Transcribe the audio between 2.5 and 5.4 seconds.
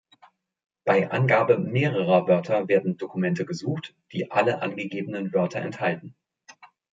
werden Dokumente gesucht, die alle angegebenen